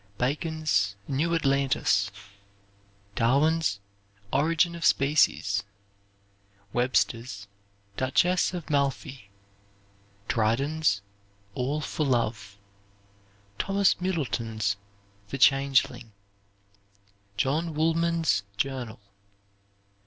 [0.17, 2.09] Bacon's "New Atlantis."
[3.13, 3.79] Darwin's
[4.33, 5.63] "Origin of Species."
[6.73, 7.47] Webster's
[7.97, 9.29] "Duchess of Malfi."
[10.27, 11.03] Dryden's
[11.53, 12.57] "All for Love."
[13.59, 14.75] Thomas Middleton's
[15.29, 16.13] "The Changeling."
[17.37, 18.99] John Woolman's Journal.